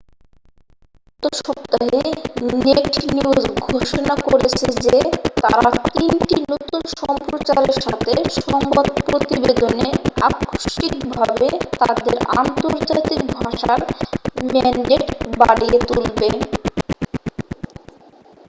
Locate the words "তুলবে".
15.87-16.29